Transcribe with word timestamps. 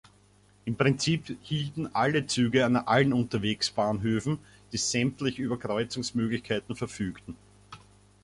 Im 0.65 0.75
Prinzip 0.77 1.37
hielten 1.43 1.85
alle 1.93 2.25
Züge 2.25 2.65
an 2.65 2.75
allen 2.75 3.13
Unterwegsbahnhöfen, 3.13 4.39
die 4.71 4.77
sämtlich 4.77 5.37
über 5.37 5.59
Kreuzungsmöglichkeiten 5.59 6.75
verfügten. 6.75 7.35